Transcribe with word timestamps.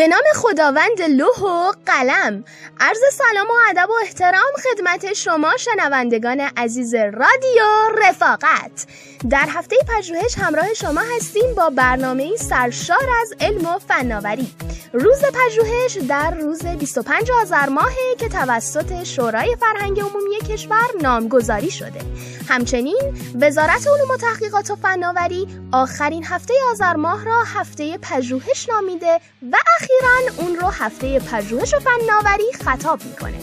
به 0.00 0.08
نام 0.08 0.22
خداوند 0.34 1.02
لوح 1.02 1.38
و 1.38 1.72
قلم. 1.86 2.44
عرض 2.80 2.98
سلام 3.12 3.46
و 3.46 3.70
ادب 3.70 3.90
و 3.90 3.92
احترام 4.02 4.52
خدمت 4.64 5.12
شما 5.12 5.56
شنوندگان 5.56 6.40
عزیز 6.40 6.94
رادیو 6.94 7.64
رفاقت. 8.08 8.86
در 9.30 9.46
هفته 9.48 9.76
پژوهش 9.88 10.38
همراه 10.38 10.74
شما 10.74 11.00
هستیم 11.16 11.54
با 11.56 11.70
برنامه 11.70 12.36
سرشار 12.36 13.08
از 13.22 13.34
علم 13.40 13.66
و 13.66 13.78
فناوری. 13.78 14.54
روز 14.92 15.22
پژوهش 15.22 15.96
در 16.08 16.30
روز 16.30 16.66
25 16.66 17.30
آذر 17.30 17.68
ماه 17.68 17.94
که 18.18 18.28
توسط 18.28 19.04
شورای 19.04 19.56
فرهنگ 19.60 20.00
عمومی 20.00 20.38
کشور 20.48 20.86
نامگذاری 21.02 21.70
شده. 21.70 22.00
همچنین 22.48 23.00
وزارت 23.40 23.86
علوم 23.86 24.10
و 24.10 24.16
تحقیقات 24.16 24.70
و 24.70 24.76
فناوری 24.76 25.48
آخرین 25.72 26.24
هفته 26.24 26.54
آذر 26.70 26.96
ماه 26.96 27.24
را 27.24 27.42
هفته 27.42 27.98
پژوهش 27.98 28.68
نامیده 28.68 29.20
و 29.52 29.56
اخیرا 29.90 30.44
اون 30.44 30.56
رو 30.56 30.66
هفته 30.66 31.18
پژوهش 31.18 31.74
و 31.74 31.78
فناوری 31.78 32.52
خطاب 32.64 33.04
می‌کنه 33.04 33.38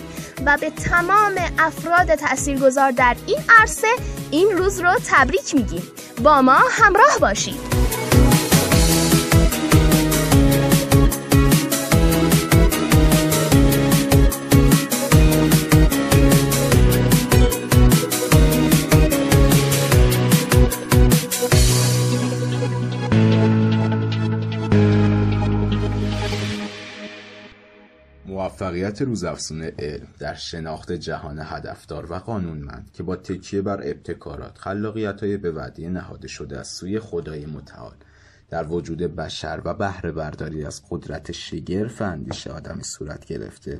و 0.45 0.57
به 0.61 0.69
تمام 0.69 1.35
افراد 1.59 2.15
تاثیرگذار 2.15 2.91
در 2.91 3.15
این 3.27 3.37
عرصه 3.59 3.87
این 4.31 4.57
روز 4.57 4.79
رو 4.79 4.95
تبریک 5.07 5.55
میگیم. 5.55 5.83
با 6.23 6.41
ما 6.41 6.59
همراه 6.69 7.19
باشید. 7.21 7.86
موفقیت 28.77 29.01
روزافزون 29.01 29.61
علم 29.63 30.07
در 30.19 30.33
شناخت 30.33 30.91
جهان 30.91 31.39
هدفدار 31.43 32.11
و 32.11 32.15
قانونمند 32.15 32.89
که 32.93 33.03
با 33.03 33.15
تکیه 33.15 33.61
بر 33.61 33.81
ابتکارات 33.83 34.57
خلاقیت 34.57 35.23
های 35.23 35.37
به 35.37 35.51
وعده 35.51 35.89
نهاده 35.89 36.27
شده 36.27 36.59
از 36.59 36.67
سوی 36.67 36.99
خدای 36.99 37.45
متعال 37.45 37.93
در 38.49 38.67
وجود 38.67 38.97
بشر 38.97 39.61
و 39.65 39.73
بهره 39.73 40.11
برداری 40.11 40.65
از 40.65 40.81
قدرت 40.89 41.31
شگرف 41.31 42.01
اندیشه 42.01 42.51
آدمی 42.51 42.83
صورت 42.83 43.25
گرفته 43.25 43.79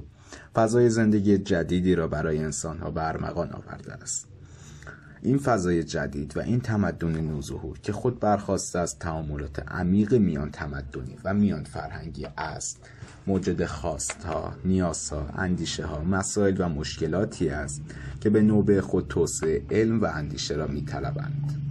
فضای 0.56 0.90
زندگی 0.90 1.38
جدیدی 1.38 1.95
را 1.95 2.08
برای 2.08 2.38
انسانها 2.38 2.92
به 2.92 3.08
ارمغان 3.08 3.52
آورده 3.52 3.94
است. 3.94 4.37
این 5.22 5.38
فضای 5.38 5.84
جدید 5.84 6.38
و 6.38 6.40
این 6.40 6.60
تمدن 6.60 7.22
نوظهور 7.22 7.80
که 7.80 7.94
خود 7.94 8.20
برخواسته 8.20 8.80
از 8.80 9.00
تعاملات 9.00 9.72
عمیق 9.72 10.14
میان 10.14 10.52
تمدنی 10.52 11.18
و 11.24 11.34
میان 11.34 11.64
فرهنگی 11.64 12.28
است 12.38 12.90
موجد 13.28 13.66
خواستها، 13.66 14.54
نیازها، 14.66 15.28
اندیشه 15.36 15.86
ها، 15.86 16.04
مسائل 16.04 16.56
و 16.59 16.70
مشکلاتی 16.70 17.50
است 17.50 17.82
که 18.22 18.30
به 18.30 18.42
نوبه 18.42 18.82
خود 18.82 19.08
توسعه 19.08 19.64
علم 19.72 20.02
و 20.02 20.06
اندیشه 20.06 20.56
را 20.56 20.68
می 20.68 20.82
طلبند. 20.82 21.62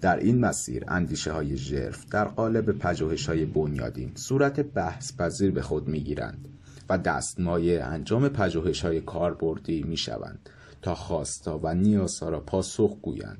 در 0.00 0.16
این 0.16 0.40
مسیر 0.40 0.84
اندیشه 0.88 1.32
های 1.32 1.56
ژرف 1.56 2.06
در 2.10 2.24
قالب 2.24 2.78
پژوهش 2.78 3.28
های 3.28 3.44
بنیادین 3.44 4.12
صورت 4.14 4.60
بحث 4.60 5.16
پذیر 5.16 5.50
به 5.50 5.62
خود 5.62 5.88
می 5.88 6.00
گیرند 6.00 6.48
و 6.88 6.98
دستمایه 6.98 7.84
انجام 7.84 8.28
پژوهش 8.28 8.80
های 8.80 9.00
کاربردی 9.00 9.82
می 9.82 9.96
شوند 9.96 10.48
تا 10.82 10.94
خواستا 10.94 11.60
و 11.62 11.74
نیازها 11.74 12.28
را 12.28 12.40
پاسخ 12.40 12.96
گویند 13.02 13.38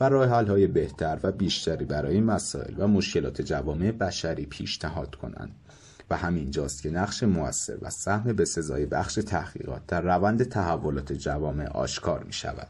و 0.00 0.08
راه 0.08 0.28
های 0.28 0.66
بهتر 0.66 1.18
و 1.22 1.32
بیشتری 1.32 1.84
برای 1.84 2.20
مسائل 2.20 2.74
و 2.78 2.86
مشکلات 2.86 3.42
جوامع 3.42 3.90
بشری 3.90 4.46
پیشنهاد 4.46 5.14
کنند 5.14 5.54
و 6.10 6.16
همینجاست 6.16 6.82
که 6.82 6.90
نقش 6.90 7.22
موثر 7.22 7.76
و 7.82 7.90
سهم 7.90 8.32
به 8.32 8.44
سزای 8.44 8.86
بخش 8.86 9.14
تحقیقات 9.14 9.86
در 9.86 10.00
روند 10.00 10.42
تحولات 10.42 11.12
جوامع 11.12 11.68
آشکار 11.68 12.24
می 12.24 12.32
شود. 12.32 12.68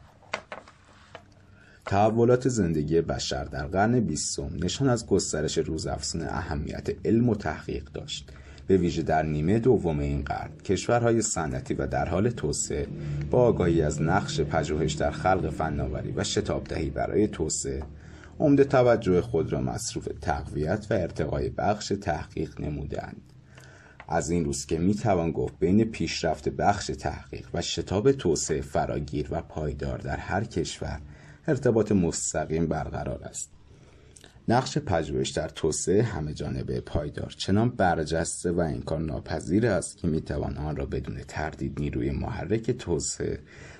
تحولات 1.85 2.49
زندگی 2.49 3.01
بشر 3.01 3.43
در 3.43 3.67
قرن 3.67 3.99
بیستم 3.99 4.49
نشان 4.63 4.89
از 4.89 5.07
گسترش 5.07 5.57
روزافزون 5.57 6.21
اهمیت 6.21 6.89
علم 7.05 7.29
و 7.29 7.35
تحقیق 7.35 7.83
داشت 7.93 8.29
به 8.67 8.77
ویژه 8.77 9.01
در 9.01 9.23
نیمه 9.23 9.59
دوم 9.59 9.99
این 9.99 10.21
قرن 10.21 10.49
کشورهای 10.65 11.21
صنعتی 11.21 11.73
و 11.73 11.87
در 11.87 12.09
حال 12.09 12.29
توسعه 12.29 12.87
با 13.31 13.41
آگاهی 13.41 13.81
از 13.81 14.01
نقش 14.01 14.41
پژوهش 14.41 14.93
در 14.93 15.11
خلق 15.11 15.49
فناوری 15.49 16.11
و 16.11 16.23
شتابدهی 16.23 16.89
برای 16.89 17.27
توسعه 17.27 17.83
عمده 18.39 18.63
توجه 18.63 19.21
خود 19.21 19.53
را 19.53 19.61
مصروف 19.61 20.07
تقویت 20.21 20.87
و 20.89 20.93
ارتقای 20.93 21.49
بخش 21.49 21.93
تحقیق 22.01 22.61
نمودند 22.61 23.21
از 24.07 24.29
این 24.29 24.45
روز 24.45 24.65
که 24.65 24.77
می 24.77 24.95
توان 24.95 25.31
گفت 25.31 25.53
بین 25.59 25.83
پیشرفت 25.83 26.49
بخش 26.49 26.85
تحقیق 26.87 27.47
و 27.53 27.61
شتاب 27.61 28.11
توسعه 28.11 28.61
فراگیر 28.61 29.27
و 29.31 29.41
پایدار 29.41 29.97
در 29.97 30.17
هر 30.17 30.43
کشور 30.43 30.99
ارتباط 31.47 31.91
مستقیم 31.91 32.67
برقرار 32.67 33.23
است. 33.23 33.60
نقش 34.47 34.77
پژوهش 34.77 35.29
در 35.29 35.49
توسعه 35.49 36.03
همه 36.03 36.33
جانبه 36.33 36.81
پایدار. 36.81 37.33
چنان 37.37 37.69
برجسته 37.69 38.51
و 38.51 38.59
انکار 38.59 38.99
ناپذیر 38.99 39.67
است 39.67 39.97
که 39.97 40.07
می‌توان 40.07 40.57
آن 40.57 40.75
را 40.75 40.85
بدون 40.85 41.21
تردید 41.27 41.79
نیروی 41.79 42.11
محرک 42.11 42.71
توسعه 42.71 43.39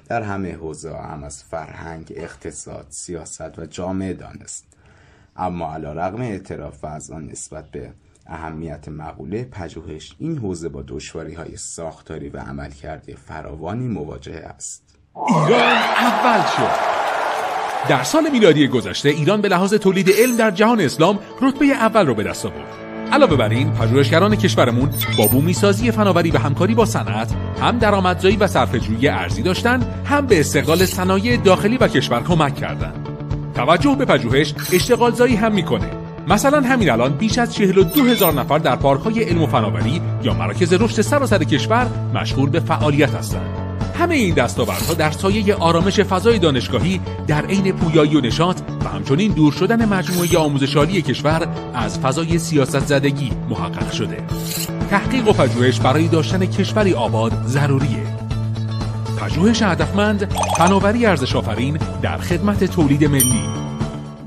در 0.10 0.22
همه 0.22 0.56
حوزه 0.56 0.98
هم 0.98 1.24
از 1.24 1.44
فرهنگ، 1.44 2.14
اقتصاد، 2.16 2.86
سیاست 2.90 3.60
و 3.60 3.66
جامعه 3.66 4.14
دانست. 4.14 4.68
اما 5.36 5.74
علا 5.74 5.94
رغم 5.94 6.22
اعتراف 6.22 6.84
از 6.84 7.12
آن 7.12 7.26
نسبت 7.26 7.72
به 7.72 7.94
اهمیت 8.26 8.88
مقوله 8.88 9.44
پژوهش 9.44 10.16
این 10.20 10.38
حوزه 10.38 10.70
با 10.70 10.84
دشواری 10.88 11.34
های 11.34 11.58
ساختاری 11.58 12.30
و 12.30 12.38
عملکردی 12.38 13.16
فراوانی 13.16 13.88
مواجه 13.88 14.34
است. 14.34 14.84
ایران 15.16 15.78
اول 15.98 16.46
شد. 16.50 17.11
در 17.90 18.04
سال 18.04 18.30
میلادی 18.32 18.68
گذشته 18.68 19.10
ایران 19.10 19.42
به 19.42 19.48
لحاظ 19.48 19.74
تولید 19.74 20.10
علم 20.10 20.38
در 20.38 20.52
جهان 20.52 20.82
اسلام 20.82 21.20
رتبه 21.42 21.66
اول 21.66 22.08
رو 22.08 22.16
به 22.16 22.24
دست 22.24 22.46
آورد. 22.46 22.68
علاوه 23.12 23.36
بر 23.36 23.50
این 23.50 23.72
پژوهشگران 23.72 24.36
کشورمون 24.36 24.90
با 25.18 25.28
بومی 25.28 25.54
سازی 25.54 25.92
فناوری 25.92 26.32
و 26.32 26.38
همکاری 26.38 26.76
با 26.76 26.86
صنعت 26.86 27.34
هم 27.62 27.78
درآمدزایی 27.78 28.36
و 28.36 28.48
صرفه‌جویی 28.48 29.08
ارزی 29.08 29.42
داشتن 29.42 30.04
هم 30.06 30.26
به 30.26 30.40
استقلال 30.40 30.86
صنایع 30.86 31.38
داخلی 31.38 31.78
و 31.78 31.88
کشور 31.88 32.24
کمک 32.24 32.56
کردند. 32.56 33.08
توجه 33.56 33.96
به 33.96 34.06
پژوهش 34.06 34.54
اشتغالزایی 34.74 35.36
هم 35.36 35.54
می‌کنه. 35.54 35.90
مثلا 36.28 36.62
همین 36.62 36.90
الان 36.90 37.14
بیش 37.14 37.38
از 37.38 37.56
42 37.56 38.06
هزار 38.06 38.34
نفر 38.34 38.58
در 38.58 38.76
پارک 38.76 39.02
های 39.02 39.24
علم 39.24 39.44
و 39.44 39.48
فناوری 39.48 40.02
یا 40.24 40.34
مراکز 40.34 40.74
رشد 40.74 41.02
سراسر 41.02 41.44
کشور 41.44 41.88
مشغول 42.14 42.50
به 42.50 42.60
فعالیت 42.60 43.16
هستند. 43.16 43.61
همه 44.02 44.16
این 44.16 44.34
دستاوردها 44.34 44.94
در 44.94 45.12
سایه 45.12 45.56
آرامش 45.56 46.00
فضای 46.00 46.40
دانشگاهی 46.40 47.02
در 47.28 47.46
عین 47.46 47.72
پویایی 47.72 48.16
و 48.16 48.22
نشاط 48.22 48.62
و 48.86 48.90
همچنین 48.90 49.32
دور 49.32 49.54
شدن 49.54 49.86
مجموعه 49.86 50.38
آموزشاری 50.38 51.02
کشور 51.02 51.48
از 51.74 52.00
فضای 52.00 52.40
سیاست 52.40 52.80
زدگی 52.80 53.32
محقق 53.50 53.92
شده. 53.92 54.18
تحقیق 54.90 55.28
و 55.28 55.34
پژوهش 55.34 55.80
برای 55.80 56.08
داشتن 56.08 56.46
کشوری 56.46 56.94
آباد 56.94 57.32
ضروریه. 57.46 58.04
پژوهش 59.22 59.62
هدفمند 59.62 60.34
فناوری 60.58 61.06
ارزش 61.06 61.36
آفرین 61.36 61.78
در 62.02 62.18
خدمت 62.18 62.64
تولید 62.64 63.06
ملی. 63.06 63.61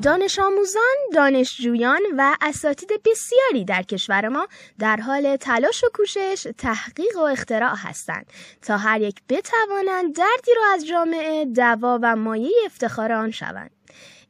دانش 0.04 0.38
آموزان، 0.38 0.97
دانشجویان 1.15 2.00
و 2.16 2.37
اساتید 2.41 2.91
بسیاری 3.04 3.65
در 3.65 3.82
کشور 3.82 4.28
ما 4.28 4.48
در 4.78 4.97
حال 4.97 5.37
تلاش 5.37 5.84
و 5.84 5.87
کوشش، 5.94 6.46
تحقیق 6.58 7.17
و 7.17 7.20
اختراع 7.20 7.75
هستند 7.76 8.26
تا 8.62 8.76
هر 8.76 9.00
یک 9.00 9.20
بتوانند 9.28 10.17
دردی 10.17 10.52
را 10.56 10.62
از 10.75 10.87
جامعه 10.87 11.44
دوا 11.44 11.99
و 12.02 12.17
مایه 12.17 12.52
افتخار 12.67 13.12
آن 13.12 13.31
شوند. 13.31 13.70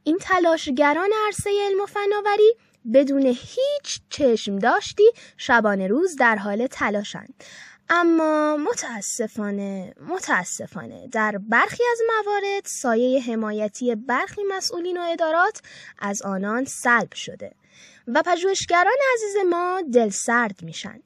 این 0.03 0.17
تلاشگران 0.17 1.09
عرصه 1.25 1.49
علم 1.65 1.81
و 1.81 1.85
فناوری 1.85 2.55
بدون 2.93 3.25
هیچ 3.25 3.99
چشم 4.09 4.59
داشتی 4.59 5.11
شبانه 5.37 5.87
روز 5.87 6.15
در 6.15 6.35
حال 6.35 6.67
تلاشند 6.67 7.43
اما 7.89 8.57
متاسفانه 8.57 9.93
متاسفانه 10.07 11.07
در 11.07 11.37
برخی 11.37 11.83
از 11.91 11.99
موارد 12.07 12.65
سایه 12.65 13.21
حمایتی 13.21 13.95
برخی 13.95 14.41
مسئولین 14.47 14.97
و 14.97 15.01
ادارات 15.01 15.61
از 15.99 16.21
آنان 16.21 16.65
سلب 16.65 17.13
شده 17.13 17.51
و 18.07 18.23
پژوهشگران 18.25 18.97
عزیز 19.13 19.35
ما 19.49 19.81
دل 19.93 20.09
سرد 20.09 20.63
میشن. 20.63 20.99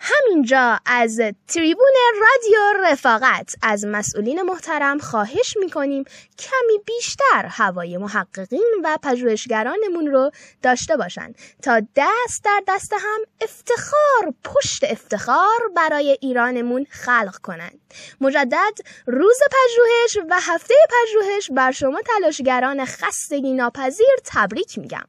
همینجا 0.00 0.78
از 0.86 1.20
تریبون 1.48 1.92
رادیو 2.20 2.84
رفاقت 2.90 3.54
از 3.62 3.84
مسئولین 3.84 4.42
محترم 4.42 4.98
خواهش 4.98 5.56
می‌کنیم 5.60 6.04
کمی 6.38 6.78
بیشتر 6.86 7.46
هوای 7.50 7.96
محققین 7.96 8.74
و 8.84 8.98
پژوهشگرانمون 9.02 10.06
رو 10.06 10.30
داشته 10.62 10.96
باشن 10.96 11.32
تا 11.62 11.80
دست 11.96 12.44
در 12.44 12.62
دست 12.68 12.92
هم 12.92 13.20
افتخار 13.40 14.34
پشت 14.44 14.84
افتخار 14.84 15.58
برای 15.76 16.18
ایرانمون 16.20 16.86
خلق 16.90 17.36
کنند 17.42 17.80
مجدد 18.20 18.78
روز 19.06 19.38
پژوهش 19.50 20.26
و 20.30 20.40
هفته 20.40 20.74
پژوهش 20.90 21.50
بر 21.50 21.70
شما 21.70 22.00
تلاشگران 22.02 22.84
خستگی 22.84 23.52
ناپذیر 23.52 24.06
تبریک 24.24 24.78
میگم. 24.78 25.04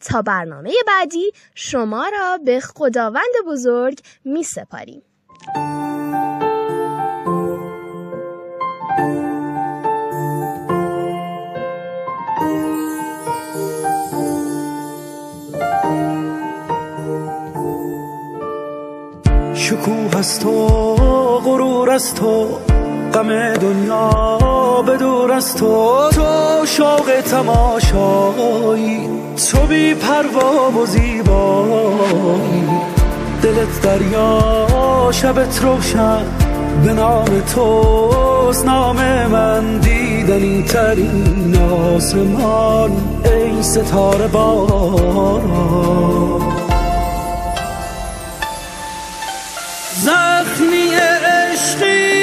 تا 0.00 0.22
برنامه 0.22 0.72
بعدی 0.86 1.32
شما 1.54 2.08
را 2.08 2.38
به 2.38 2.60
خداوند 2.60 3.34
بزرگ 3.46 3.98
می 4.24 4.42
سپاریم 4.42 5.02
شکوه 19.54 20.18
از 20.18 20.40
تو 20.40 20.68
غرور 21.44 21.90
از 21.90 22.14
تو 22.14 22.58
غم 23.14 23.54
دنیا 23.54 24.82
به 24.86 24.96
دور 24.96 25.32
از 25.32 25.54
تو 25.54 26.10
تو 26.10 26.66
شوق 26.66 27.20
تماشایی 27.30 29.08
تو 29.50 29.66
بی 29.66 29.94
پروا 29.94 30.70
و 30.70 30.86
زیبایی. 30.86 32.93
دلت 33.44 33.80
دریا 33.82 35.10
شبت 35.12 35.62
روشن. 35.62 36.24
به 36.84 36.92
نام 36.92 37.42
توست 37.54 38.64
نام 38.64 38.96
من 39.26 39.78
دیدنی 39.78 40.62
ترین 40.62 41.56
آسمان. 41.56 42.90
ای 43.24 43.62
ستاره 43.62 44.26
باران 44.26 45.42
زخمی 49.96 50.90
عشقی 51.24 52.13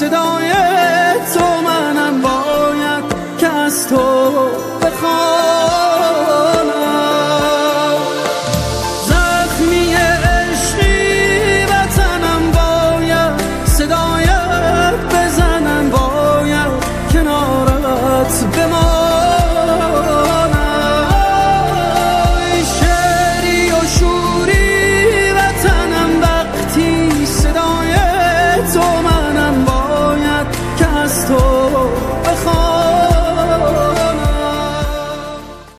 صدای 0.00 0.49